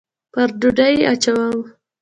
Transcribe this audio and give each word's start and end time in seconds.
پر 0.31 0.49
ډوډۍ 0.59 0.93
یې 0.99 1.03
اچوم 1.13 1.55